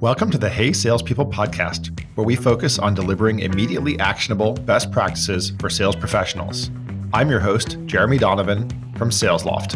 [0.00, 5.52] Welcome to the Hey Salespeople podcast, where we focus on delivering immediately actionable best practices
[5.60, 6.70] for sales professionals.
[7.12, 8.66] I'm your host, Jeremy Donovan
[8.96, 9.74] from SalesLoft.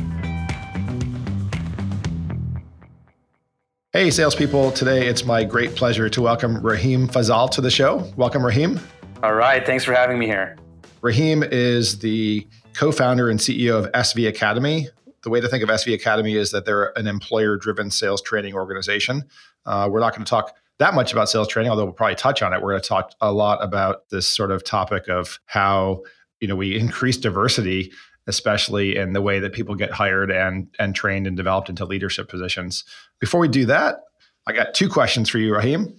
[3.93, 4.71] Hey, salespeople.
[4.71, 8.11] Today it's my great pleasure to welcome Rahim Fazal to the show.
[8.17, 8.81] Welcome, Rahim.
[9.23, 9.67] All right.
[9.67, 10.57] Thanks for having me here.
[11.03, 14.89] Rahim is the co founder and CEO of SV Academy.
[15.23, 18.55] The way to think of SV Academy is that they're an employer driven sales training
[18.55, 19.25] organization
[19.67, 22.43] uh, we're not going to talk that much about sales training, although we'll probably touch
[22.43, 22.61] on it.
[22.61, 26.03] We're going to talk a lot about this sort of topic of how
[26.41, 27.93] you know we increase diversity,
[28.27, 32.29] especially in the way that people get hired and and trained and developed into leadership
[32.29, 32.85] positions.
[33.21, 34.01] Before we do that,
[34.47, 35.97] I got two questions for you, Rahim.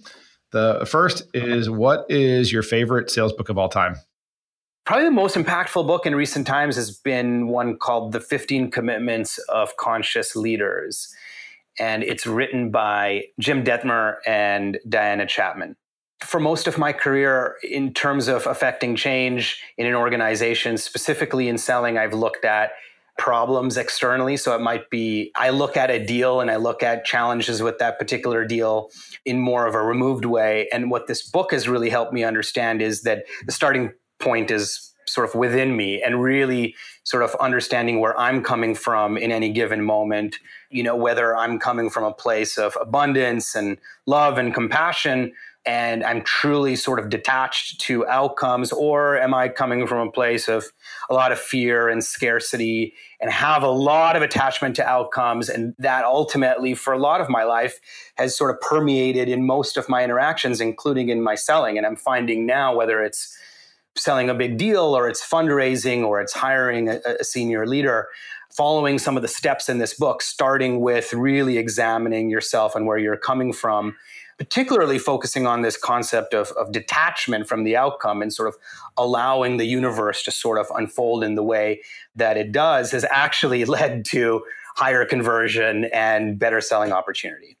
[0.52, 3.96] The first is, what is your favorite sales book of all time?
[4.84, 9.38] Probably the most impactful book in recent times has been one called The 15 Commitments
[9.48, 11.12] of Conscious Leaders
[11.78, 15.76] and it's written by Jim Dethmer and Diana Chapman.
[16.20, 21.58] For most of my career, in terms of affecting change in an organization, specifically in
[21.58, 22.72] selling, I've looked at
[23.18, 24.36] problems externally.
[24.36, 27.78] So it might be I look at a deal and I look at challenges with
[27.78, 28.90] that particular deal
[29.24, 30.68] in more of a removed way.
[30.72, 34.92] And what this book has really helped me understand is that the starting point is
[35.06, 39.52] sort of within me and really sort of understanding where I'm coming from in any
[39.52, 40.36] given moment,
[40.70, 45.32] you know, whether I'm coming from a place of abundance and love and compassion
[45.66, 50.46] and I'm truly sort of detached to outcomes, or am I coming from a place
[50.46, 50.64] of
[51.10, 55.48] a lot of fear and scarcity and have a lot of attachment to outcomes?
[55.48, 57.80] And that ultimately, for a lot of my life,
[58.14, 61.76] has sort of permeated in most of my interactions, including in my selling.
[61.76, 63.36] And I'm finding now, whether it's
[63.96, 68.08] selling a big deal or it's fundraising or it's hiring a, a, senior leader
[68.50, 72.98] following some of the steps in this book starting with really examining yourself and where
[72.98, 73.94] you're coming from
[74.38, 78.56] particularly focusing on this concept of, of detachment from the outcome and sort of
[78.96, 81.80] allowing the universe to sort of unfold in the way
[82.14, 84.42] that it does has actually led to
[84.76, 87.56] higher conversion and better selling opportunity.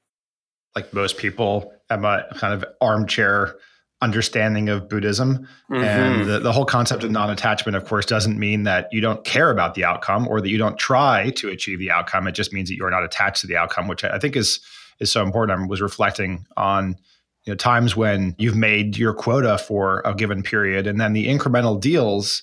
[0.74, 3.56] Like most people i'm a kind of armchair
[4.02, 5.48] understanding of Buddhism.
[5.70, 5.84] Mm-hmm.
[5.84, 9.24] And the, the, whole concept of non attachment, of course, doesn't mean that you don't
[9.24, 12.26] care about the outcome or that you don't try to achieve the outcome.
[12.26, 14.60] It just means that you're not attached to the outcome, which I think is
[14.98, 15.60] is so important.
[15.60, 16.96] I was reflecting on
[17.44, 21.28] you know times when you've made your quota for a given period and then the
[21.28, 22.42] incremental deals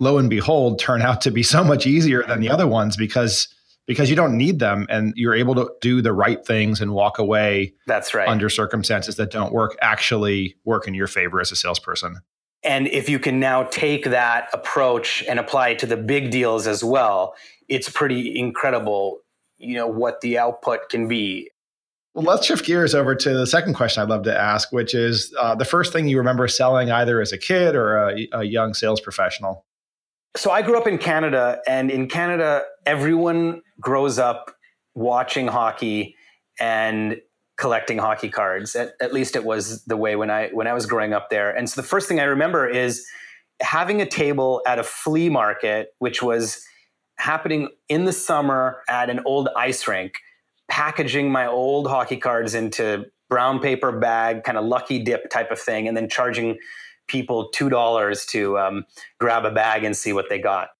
[0.00, 3.48] lo and behold turn out to be so much easier than the other ones because
[3.90, 7.18] because you don't need them and you're able to do the right things and walk
[7.18, 8.28] away that's right.
[8.28, 12.20] under circumstances that don't work actually work in your favor as a salesperson.
[12.62, 16.68] And if you can now take that approach and apply it to the big deals
[16.68, 17.34] as well
[17.68, 19.22] it's pretty incredible
[19.58, 21.50] you know what the output can be.
[22.14, 25.34] Well, let's shift gears over to the second question I'd love to ask, which is
[25.36, 28.72] uh, the first thing you remember selling either as a kid or a, a young
[28.72, 29.66] sales professional.
[30.36, 34.54] So I grew up in Canada, and in Canada, everyone grows up
[34.94, 36.16] watching hockey
[36.58, 37.20] and
[37.56, 38.74] collecting hockey cards.
[38.74, 41.50] At, at, least it was the way when I when I was growing up there.
[41.50, 43.06] And so the first thing I remember is
[43.60, 46.64] having a table at a flea market, which was
[47.18, 50.14] happening in the summer at an old ice rink,
[50.68, 55.58] packaging my old hockey cards into brown paper bag, kind of lucky dip type of
[55.58, 56.58] thing, and then charging
[57.06, 58.84] people two dollars to um,
[59.18, 60.70] grab a bag and see what they got.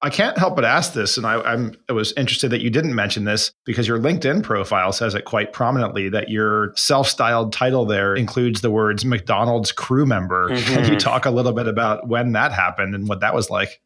[0.00, 2.94] I can't help but ask this, and I, am I was interested that you didn't
[2.94, 8.14] mention this because your LinkedIn profile says it quite prominently that your self-styled title there
[8.14, 10.50] includes the words McDonald's crew member.
[10.50, 10.74] Mm-hmm.
[10.74, 13.80] Can you talk a little bit about when that happened and what that was like?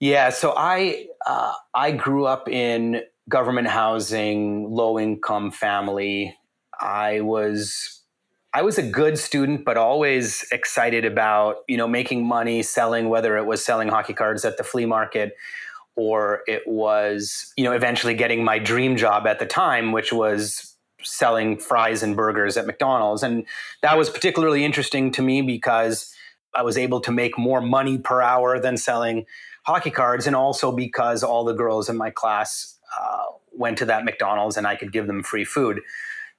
[0.00, 6.34] Yeah, so I uh, I grew up in government housing, low income family.
[6.80, 7.99] I was
[8.52, 13.36] I was a good student, but always excited about you know making money selling, whether
[13.36, 15.36] it was selling hockey cards at the flea market
[15.96, 20.76] or it was you know eventually getting my dream job at the time, which was
[21.02, 23.46] selling fries and burgers at McDonald's, and
[23.82, 26.12] that was particularly interesting to me because
[26.54, 29.26] I was able to make more money per hour than selling
[29.64, 34.04] hockey cards, and also because all the girls in my class uh, went to that
[34.04, 35.80] McDonald's and I could give them free food.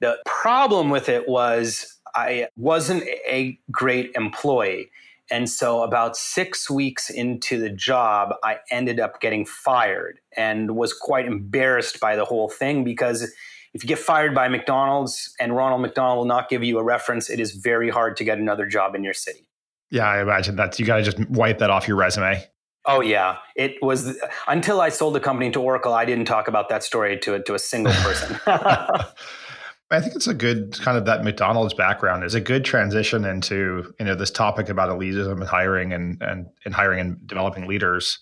[0.02, 4.92] The problem with it was I wasn't a great employee.
[5.32, 10.94] And so, about six weeks into the job, I ended up getting fired and was
[10.94, 13.32] quite embarrassed by the whole thing because
[13.74, 17.30] if you get fired by McDonald's and Ronald McDonald will not give you a reference,
[17.30, 19.48] it is very hard to get another job in your city.
[19.90, 22.46] Yeah, I imagine that you got to just wipe that off your resume.
[22.86, 24.18] Oh yeah, it was
[24.48, 25.94] until I sold the company to Oracle.
[25.94, 28.40] I didn't talk about that story to to a single person.
[29.92, 33.94] I think it's a good kind of that McDonald's background is a good transition into
[34.00, 38.20] you know this topic about elitism and hiring and and, and hiring and developing leaders.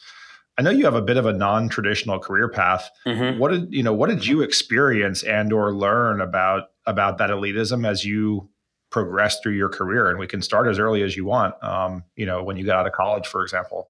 [0.58, 2.90] I know you have a bit of a non-traditional career path.
[3.08, 3.40] Mm-hmm.
[3.40, 3.94] What did you know?
[3.94, 8.50] What did you experience and or learn about about that elitism as you
[8.90, 10.10] progressed through your career?
[10.10, 11.56] And we can start as early as you want.
[11.64, 13.90] Um, you know, when you got out of college, for example.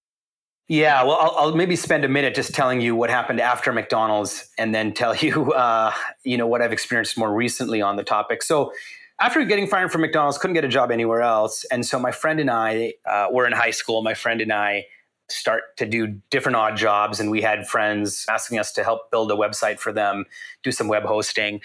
[0.69, 4.47] Yeah, well, I'll, I'll, maybe spend a minute just telling you what happened after McDonald's,
[4.55, 5.91] and then tell you, uh,
[6.23, 8.43] you know, what I've experienced more recently on the topic.
[8.43, 8.71] So,
[9.19, 12.39] after getting fired from McDonald's, couldn't get a job anywhere else, and so my friend
[12.39, 14.03] and I uh, were in high school.
[14.03, 14.85] My friend and I
[15.27, 19.31] start to do different odd jobs, and we had friends asking us to help build
[19.31, 20.25] a website for them,
[20.61, 21.61] do some web hosting.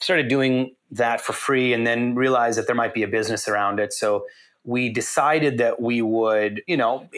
[0.00, 3.78] Started doing that for free, and then realized that there might be a business around
[3.78, 3.92] it.
[3.92, 4.26] So
[4.64, 7.08] we decided that we would, you know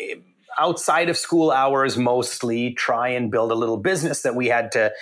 [0.59, 4.93] outside of school hours mostly try and build a little business that we had to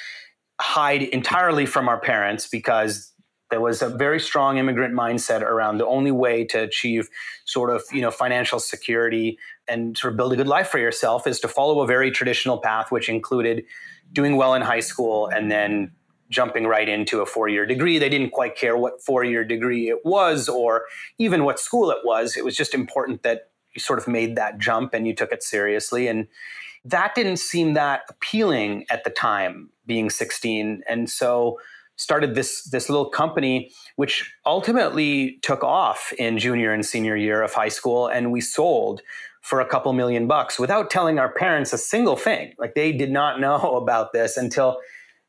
[0.60, 3.12] hide entirely from our parents because
[3.50, 7.08] there was a very strong immigrant mindset around the only way to achieve
[7.46, 11.26] sort of you know financial security and sort of build a good life for yourself
[11.26, 13.64] is to follow a very traditional path which included
[14.12, 15.92] doing well in high school and then
[16.30, 17.98] jumping right into a four-year degree.
[17.98, 20.84] They didn't quite care what four-year degree it was or
[21.18, 22.36] even what school it was.
[22.36, 25.42] It was just important that you sort of made that jump and you took it
[25.42, 26.08] seriously.
[26.08, 26.26] And
[26.84, 30.82] that didn't seem that appealing at the time, being 16.
[30.88, 31.58] And so
[31.96, 37.52] started this this little company which ultimately took off in junior and senior year of
[37.52, 39.02] high school and we sold
[39.42, 43.10] for a couple million bucks without telling our parents a single thing like they did
[43.10, 44.78] not know about this until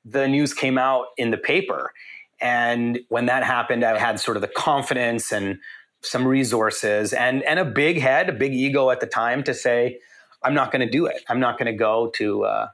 [0.05, 1.91] the news came out in the paper
[2.39, 5.57] and when that happened i had sort of the confidence and
[6.01, 9.99] some resources and and a big head, a big ego at the time to say,
[10.43, 11.23] I'm not going to do it.
[11.27, 12.67] I'm not going to go to uh,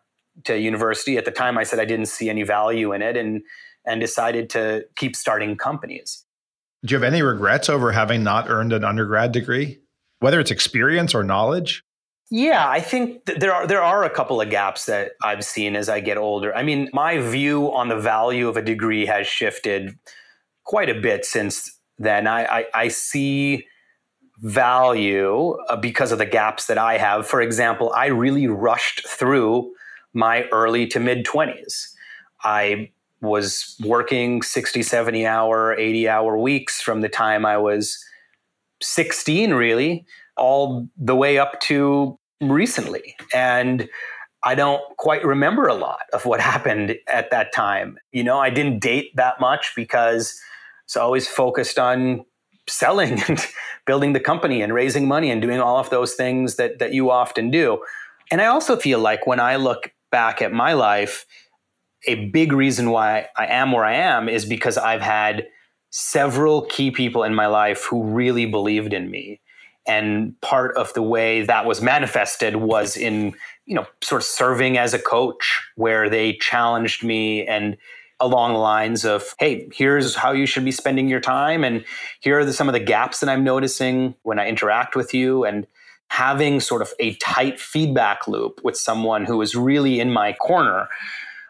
[0.45, 1.17] to university.
[1.17, 3.41] At the time, I said I didn't see any value in it, and
[3.85, 6.25] and decided to keep starting companies.
[6.85, 9.79] Do you have any regrets over having not earned an undergrad degree,
[10.19, 11.83] whether it's experience or knowledge?
[12.31, 15.75] Yeah, I think th- there are there are a couple of gaps that I've seen
[15.75, 16.55] as I get older.
[16.55, 19.97] I mean, my view on the value of a degree has shifted
[20.63, 23.65] quite a bit since then I, I, I see
[24.39, 27.27] value uh, because of the gaps that I have.
[27.27, 29.71] For example, I really rushed through
[30.13, 31.89] my early to mid 20s.
[32.43, 37.97] I was working 60, 70 hour, 80 hour weeks from the time I was
[38.81, 40.05] 16, really,
[40.37, 43.15] all the way up to recently.
[43.33, 43.89] And
[44.43, 47.97] I don't quite remember a lot of what happened at that time.
[48.11, 50.39] You know, I didn't date that much because
[50.85, 52.25] so always focused on
[52.67, 53.45] selling and
[53.85, 57.11] building the company and raising money and doing all of those things that that you
[57.11, 57.83] often do.
[58.31, 61.25] And I also feel like when I look back at my life,
[62.07, 65.47] a big reason why I am where I am is because I've had
[65.89, 69.39] several key people in my life who really believed in me.
[69.87, 73.33] And part of the way that was manifested was in,
[73.65, 77.77] you know, sort of serving as a coach where they challenged me and
[78.19, 81.63] along the lines of, hey, here's how you should be spending your time.
[81.63, 81.83] And
[82.21, 85.43] here are the, some of the gaps that I'm noticing when I interact with you.
[85.43, 85.67] And
[86.09, 90.87] having sort of a tight feedback loop with someone who is really in my corner,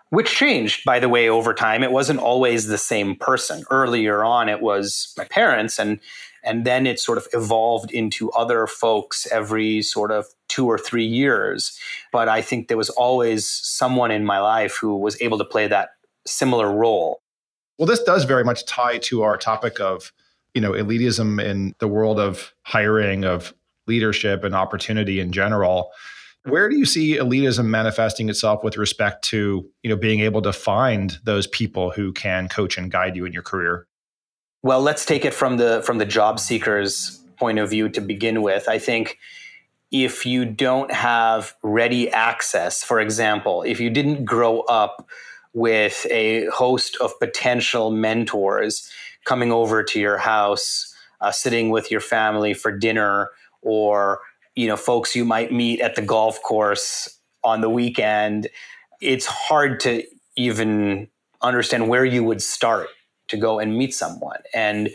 [0.10, 1.84] which changed, by the way, over time.
[1.84, 3.64] It wasn't always the same person.
[3.70, 5.80] Earlier on, it was my parents.
[5.80, 6.00] And
[6.44, 11.06] and then it sort of evolved into other folks every sort of two or three
[11.06, 11.78] years.
[12.12, 15.68] But I think there was always someone in my life who was able to play
[15.68, 15.90] that
[16.26, 17.22] similar role.
[17.78, 20.14] Well, this does very much tie to our topic of,
[20.54, 23.54] you know, elitism in the world of hiring, of
[23.88, 25.92] leadership and opportunity in general.
[26.44, 30.54] Where do you see elitism manifesting itself with respect to, you know, being able to
[30.54, 33.88] find those people who can coach and guide you in your career?
[34.62, 38.42] Well, let's take it from the from the job seekers point of view to begin
[38.42, 38.70] with.
[38.70, 39.18] I think
[39.92, 45.08] if you don't have ready access, for example, if you didn't grow up
[45.56, 48.92] with a host of potential mentors
[49.24, 53.30] coming over to your house, uh, sitting with your family for dinner,
[53.62, 54.20] or
[54.54, 58.48] you know, folks you might meet at the golf course on the weekend.
[59.02, 60.04] It's hard to
[60.36, 61.08] even
[61.42, 62.88] understand where you would start
[63.30, 64.42] to go and meet someone.
[64.54, 64.90] And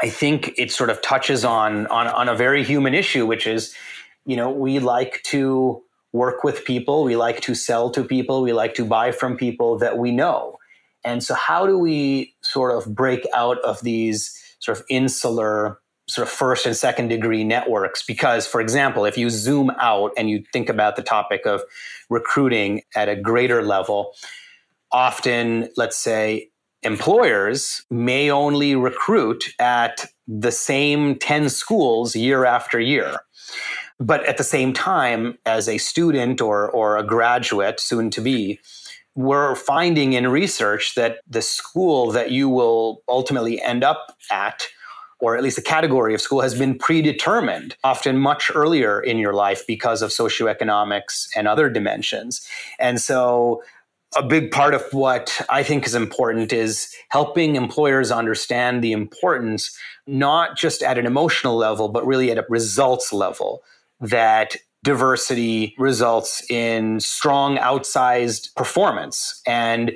[0.00, 3.74] I think it sort of touches on on, on a very human issue, which is,
[4.24, 5.82] you know, we like to
[6.14, 9.76] work with people, we like to sell to people, we like to buy from people
[9.78, 10.56] that we know.
[11.04, 16.26] And so, how do we sort of break out of these sort of insular, sort
[16.26, 18.02] of first and second degree networks?
[18.02, 21.62] Because, for example, if you zoom out and you think about the topic of
[22.08, 24.12] recruiting at a greater level,
[24.92, 26.48] often, let's say,
[26.84, 33.18] employers may only recruit at the same 10 schools year after year.
[34.00, 38.60] But at the same time, as a student or, or a graduate, soon to be,
[39.14, 44.66] we're finding in research that the school that you will ultimately end up at
[45.20, 49.32] or at least a category of school has been predetermined often much earlier in your
[49.32, 52.46] life because of socioeconomics and other dimensions.
[52.78, 53.62] And so
[54.16, 59.76] a big part of what I think is important is helping employers understand the importance,
[60.06, 63.62] not just at an emotional level, but really at a results level,
[64.00, 69.40] that diversity results in strong, outsized performance.
[69.46, 69.92] And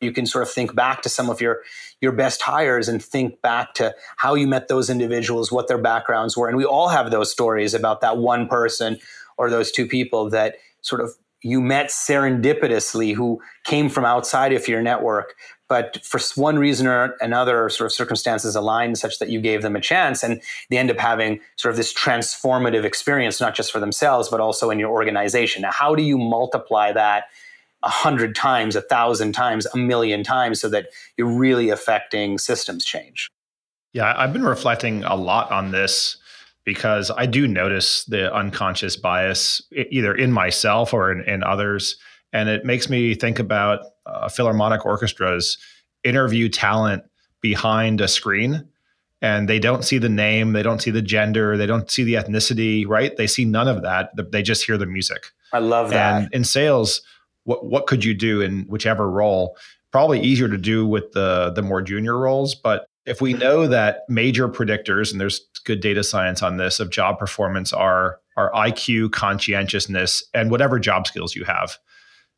[0.00, 1.60] you can sort of think back to some of your
[2.00, 6.36] your best hires and think back to how you met those individuals, what their backgrounds
[6.36, 6.48] were.
[6.48, 8.98] And we all have those stories about that one person
[9.36, 11.10] or those two people that sort of
[11.42, 15.34] you met serendipitously who came from outside of your network
[15.68, 19.76] but for one reason or another sort of circumstances aligned such that you gave them
[19.76, 23.80] a chance and they end up having sort of this transformative experience not just for
[23.80, 27.24] themselves but also in your organization now how do you multiply that
[27.82, 32.84] a hundred times a thousand times a million times so that you're really affecting systems
[32.84, 33.28] change
[33.92, 36.16] yeah i've been reflecting a lot on this
[36.68, 41.96] because I do notice the unconscious bias either in myself or in, in others.
[42.32, 45.58] And it makes me think about uh, philharmonic orchestras
[46.04, 47.04] interview talent
[47.40, 48.68] behind a screen
[49.20, 52.14] and they don't see the name, they don't see the gender, they don't see the
[52.14, 53.16] ethnicity, right?
[53.16, 54.10] They see none of that.
[54.30, 55.26] They just hear the music.
[55.52, 56.22] I love that.
[56.22, 57.02] And in sales,
[57.44, 59.56] what what could you do in whichever role?
[59.90, 64.02] Probably easier to do with the the more junior roles, but if we know that
[64.08, 69.12] major predictors, and there's good data science on this, of job performance are, are IQ,
[69.12, 71.78] conscientiousness, and whatever job skills you have.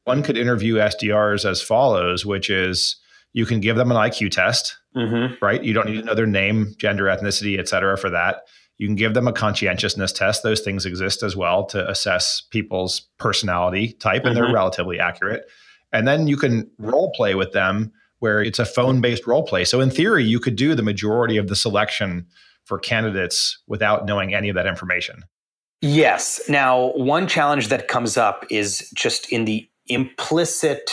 [0.04, 2.96] One could interview SDRs as follows, which is
[3.32, 5.34] you can give them an IQ test, mm-hmm.
[5.44, 5.62] right?
[5.62, 8.42] You don't need to know their name, gender, ethnicity, et cetera, for that.
[8.78, 10.42] You can give them a conscientiousness test.
[10.42, 14.44] Those things exist as well to assess people's personality type, and mm-hmm.
[14.44, 15.44] they're relatively accurate.
[15.92, 19.64] And then you can role play with them where it's a phone based role play.
[19.64, 22.26] So, in theory, you could do the majority of the selection
[22.64, 25.24] for candidates without knowing any of that information.
[25.82, 26.40] Yes.
[26.48, 30.90] Now, one challenge that comes up is just in the implicit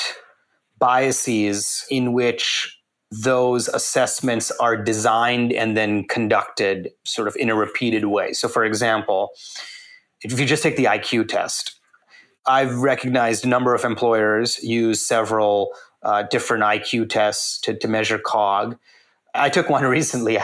[0.79, 2.77] biases in which
[3.09, 8.33] those assessments are designed and then conducted sort of in a repeated way.
[8.33, 9.29] So, for example,
[10.21, 11.79] if you just take the IQ test,
[12.45, 15.71] I've recognized a number of employers use several
[16.03, 18.77] uh, different IQ tests to, to measure COG.
[19.33, 20.37] I took one recently,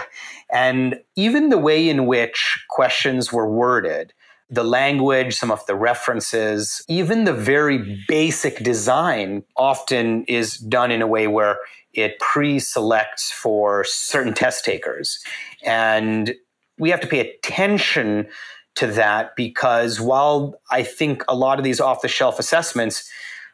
[0.52, 4.14] and even the way in which questions were worded,
[4.54, 11.02] the language, some of the references, even the very basic design often is done in
[11.02, 11.58] a way where
[11.94, 15.20] it pre selects for certain test takers.
[15.64, 16.36] And
[16.78, 18.28] we have to pay attention
[18.76, 23.10] to that because while I think a lot of these off the shelf assessments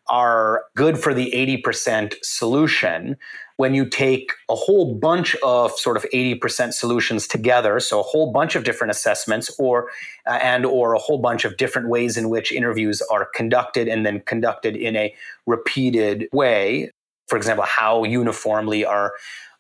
[0.08, 1.32] are good for the
[1.66, 3.16] 80% solution
[3.60, 8.32] when you take a whole bunch of sort of 80% solutions together so a whole
[8.32, 9.90] bunch of different assessments or
[10.26, 14.06] uh, and or a whole bunch of different ways in which interviews are conducted and
[14.06, 15.14] then conducted in a
[15.46, 16.90] repeated way
[17.28, 19.12] for example how uniformly are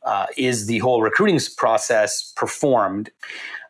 [0.06, 3.10] uh, is the whole recruiting process performed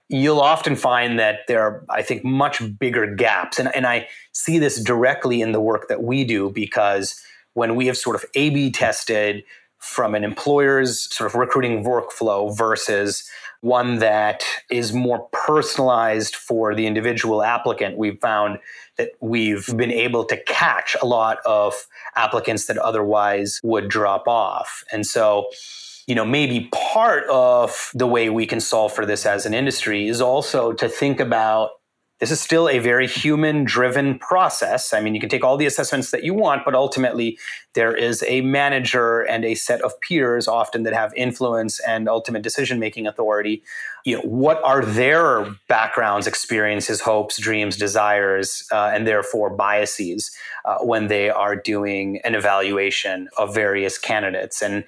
[0.10, 3.60] you'll often find that there are, I think, much bigger gaps.
[3.60, 7.22] And, and I see this directly in the work that we do because
[7.54, 9.44] when we have sort of A B tested
[9.80, 13.24] from an employer's sort of recruiting workflow versus
[13.62, 18.60] one that is more personalized for the individual applicant, we've found
[18.98, 24.84] that we've been able to catch a lot of applicants that otherwise would drop off.
[24.92, 25.48] And so,
[26.08, 30.08] you know, maybe part of the way we can solve for this as an industry
[30.08, 31.72] is also to think about
[32.20, 34.94] this is still a very human driven process.
[34.94, 37.38] I mean, you can take all the assessments that you want, but ultimately
[37.74, 42.42] there is a manager and a set of peers often that have influence and ultimate
[42.42, 43.64] decision making authority.
[44.06, 50.32] You know, what are their backgrounds, experiences, hopes, dreams, desires, uh, and therefore biases
[50.66, 54.62] uh, when they are doing an evaluation of various candidates?
[54.62, 54.84] And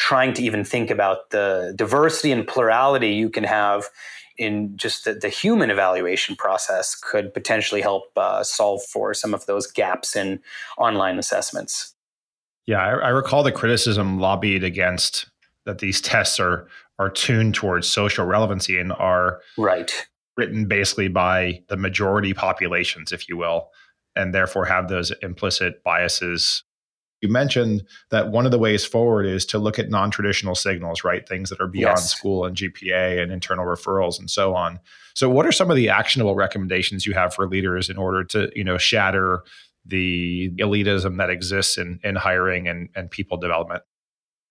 [0.00, 3.84] trying to even think about the diversity and plurality you can have
[4.40, 9.44] in just the, the human evaluation process could potentially help uh, solve for some of
[9.44, 10.40] those gaps in
[10.78, 11.94] online assessments.
[12.66, 15.26] Yeah, I, I recall the criticism lobbied against
[15.66, 16.66] that these tests are
[16.98, 20.06] are tuned towards social relevancy and are right
[20.36, 23.68] written basically by the majority populations, if you will,
[24.16, 26.62] and therefore have those implicit biases
[27.20, 31.04] You mentioned that one of the ways forward is to look at non traditional signals,
[31.04, 31.28] right?
[31.28, 32.10] Things that are beyond yes.
[32.10, 34.80] school and GPA and internal referrals and so on.
[35.14, 38.50] So, what are some of the actionable recommendations you have for leaders in order to,
[38.54, 39.42] you know, shatter
[39.84, 43.82] the elitism that exists in, in hiring and, and people development?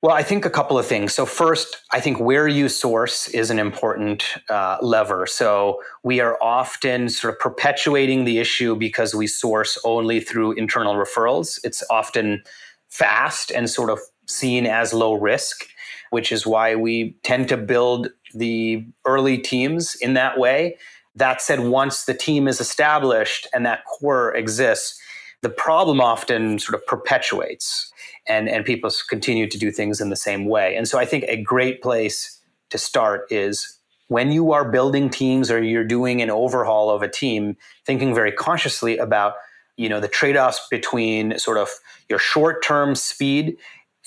[0.02, 1.14] Well, I think a couple of things.
[1.14, 5.28] So, first, I think where you source is an important uh, lever.
[5.28, 10.96] So, we are often sort of perpetuating the issue because we source only through internal
[10.96, 11.60] referrals.
[11.66, 12.42] It's often
[12.88, 15.66] fast and sort of seen as low risk,
[16.12, 20.78] which is why we tend to build the early teams in that way.
[21.16, 24.98] That said, once the team is established and that core exists,
[25.42, 27.92] the problem often sort of perpetuates
[28.28, 30.76] and, and people continue to do things in the same way.
[30.76, 35.50] And so I think a great place to start is when you are building teams
[35.50, 37.56] or you're doing an overhaul of a team,
[37.86, 39.34] thinking very consciously about
[39.78, 41.70] you know the trade-offs between sort of
[42.10, 43.56] your short-term speed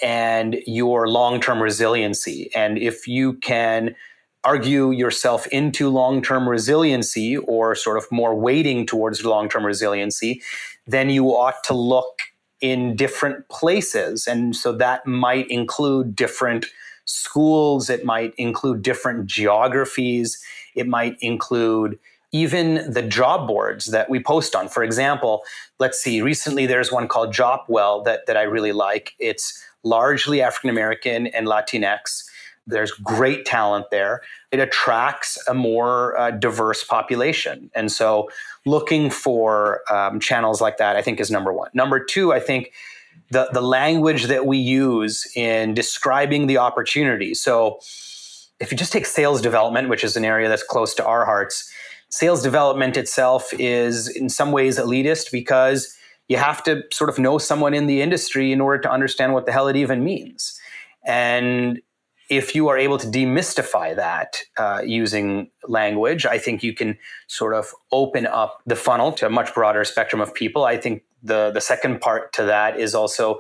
[0.03, 2.51] and your long-term resiliency.
[2.55, 3.95] And if you can
[4.45, 10.43] argue yourself into long-term resiliency or sort of more weighting towards long-term resiliency,
[10.87, 12.21] then you ought to look
[12.61, 14.27] in different places.
[14.27, 16.67] And so that might include different
[17.05, 20.43] schools, it might include different geographies,
[20.75, 21.99] it might include
[22.31, 24.69] even the job boards that we post on.
[24.69, 25.43] For example,
[25.79, 29.15] let's see, recently there's one called Jopwell that, that I really like.
[29.19, 32.25] It's largely African American and Latinx.
[32.67, 34.23] There's great talent there.
[34.51, 37.71] It attracts a more uh, diverse population.
[37.75, 38.31] And so
[38.65, 41.71] looking for um, channels like that, I think, is number one.
[41.75, 42.73] Number two, I think
[43.31, 47.35] the, the language that we use in describing the opportunity.
[47.35, 47.81] So
[48.61, 51.71] if you just take sales development, which is an area that's close to our hearts,
[52.11, 55.97] sales development itself is in some ways elitist because
[56.29, 59.47] you have to sort of know someone in the industry in order to understand what
[59.47, 60.59] the hell it even means.
[61.05, 61.81] And
[62.37, 67.55] if you are able to demystify that uh, using language, I think you can sort
[67.55, 70.65] of open up the funnel to a much broader spectrum of people.
[70.65, 73.39] I think the the second part to that is also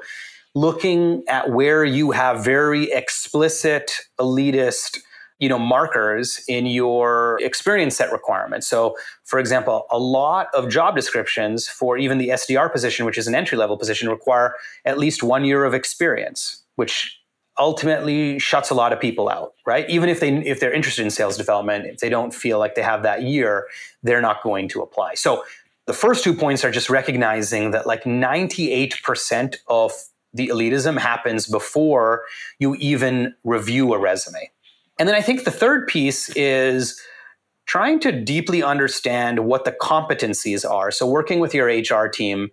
[0.54, 4.98] looking at where you have very explicit elitist
[5.38, 10.94] you know markers in your experience set requirements so for example a lot of job
[10.94, 15.22] descriptions for even the sdr position which is an entry level position require at least
[15.22, 17.21] one year of experience which
[17.58, 19.88] ultimately shuts a lot of people out right?
[19.88, 22.82] Even if they if they're interested in sales development if they don't feel like they
[22.82, 23.66] have that year
[24.02, 25.14] they're not going to apply.
[25.14, 25.44] So
[25.86, 29.92] the first two points are just recognizing that like 98% of
[30.32, 32.22] the elitism happens before
[32.58, 34.50] you even review a resume.
[34.98, 37.00] And then i think the third piece is
[37.66, 40.90] trying to deeply understand what the competencies are.
[40.90, 42.50] So working with your hr team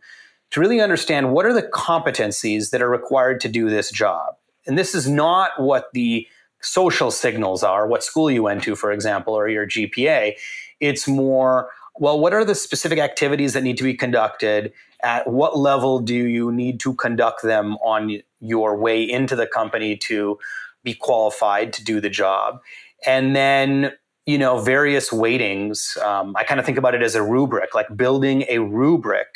[0.52, 4.36] to really understand what are the competencies that are required to do this job
[4.70, 6.28] and this is not what the
[6.62, 10.36] social signals are, what school you went to, for example, or your GPA.
[10.80, 14.72] It's more, well, what are the specific activities that need to be conducted?
[15.02, 19.98] At what level do you need to conduct them on your way into the company
[19.98, 20.38] to
[20.84, 22.60] be qualified to do the job?
[23.06, 23.94] And then
[24.26, 27.88] you know various weightings um, i kind of think about it as a rubric like
[27.96, 29.28] building a rubric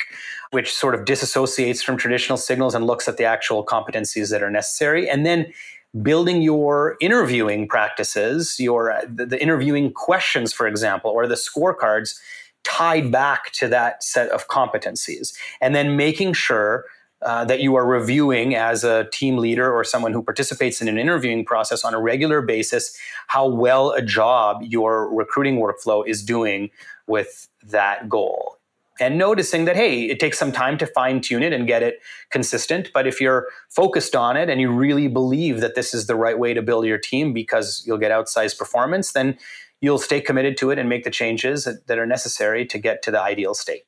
[0.54, 4.50] which sort of disassociates from traditional signals and looks at the actual competencies that are
[4.50, 5.10] necessary.
[5.10, 5.52] And then
[6.00, 12.16] building your interviewing practices your uh, the, the interviewing questions for example or the scorecards
[12.64, 15.34] tied back to that set of competencies.
[15.60, 16.84] And then making sure
[17.24, 20.98] uh, that you are reviewing as a team leader or someone who participates in an
[20.98, 22.96] interviewing process on a regular basis
[23.28, 26.70] how well a job your recruiting workflow is doing
[27.06, 28.58] with that goal.
[29.00, 32.00] And noticing that hey it takes some time to fine tune it and get it
[32.30, 36.14] consistent but if you're focused on it and you really believe that this is the
[36.14, 39.36] right way to build your team because you'll get outsized performance then
[39.80, 43.10] you'll stay committed to it and make the changes that are necessary to get to
[43.10, 43.82] the ideal state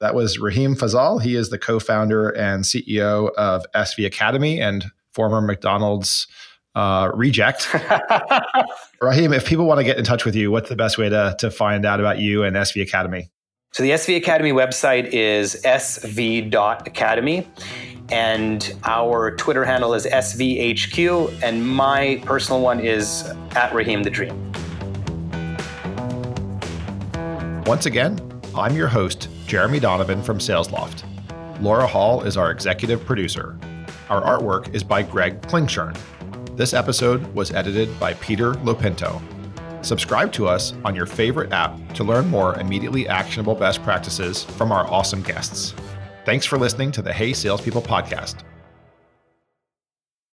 [0.00, 1.20] that was Rahim Fazal.
[1.20, 6.26] He is the co founder and CEO of SV Academy and former McDonald's
[6.74, 7.74] uh, reject.
[9.02, 11.34] Rahim, if people want to get in touch with you, what's the best way to,
[11.40, 13.30] to find out about you and SV Academy?
[13.72, 17.46] So the SV Academy website is sv.academy
[18.10, 24.52] and our Twitter handle is svhq and my personal one is at Rahim the Dream.
[27.66, 28.18] Once again,
[28.54, 31.04] I'm your host, Jeremy Donovan from SalesLoft.
[31.62, 33.58] Laura Hall is our executive producer.
[34.10, 35.98] Our artwork is by Greg Klingshern.
[36.54, 39.22] This episode was edited by Peter Lopinto.
[39.82, 44.70] Subscribe to us on your favorite app to learn more immediately actionable best practices from
[44.70, 45.74] our awesome guests.
[46.26, 48.44] Thanks for listening to the Hey Salespeople podcast.